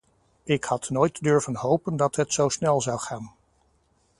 Ik 0.43 0.63
had 0.63 0.89
nooit 0.89 1.23
durven 1.23 1.55
hopen 1.55 1.95
dat 1.95 2.15
het 2.15 2.33
zo 2.33 2.49
snel 2.49 2.81
zou 2.81 2.99
gaan. 2.99 3.35